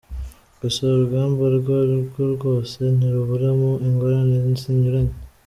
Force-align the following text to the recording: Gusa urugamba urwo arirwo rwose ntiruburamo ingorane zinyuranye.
Gusa 0.59 0.81
urugamba 0.91 1.39
urwo 1.49 1.71
arirwo 1.83 2.21
rwose 2.35 2.79
ntiruburamo 2.97 3.71
ingorane 3.87 4.37
zinyuranye. 4.61 5.15